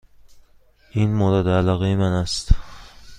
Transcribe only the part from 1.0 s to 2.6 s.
مورد علاقه من است.